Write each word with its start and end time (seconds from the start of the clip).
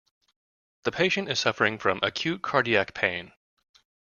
The 0.83 0.91
patient 0.91 1.29
is 1.29 1.39
suffering 1.39 1.77
from 1.77 1.99
acute 2.01 2.41
cardiac 2.41 2.95
pain. 2.95 3.33